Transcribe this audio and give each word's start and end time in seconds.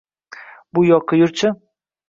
Bu 0.77 0.85
yoqqa 0.87 1.21
yur-chi! 1.21 1.55